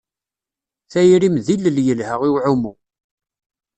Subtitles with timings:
[0.91, 2.73] Tayrim d ilel yelha i uɛumu.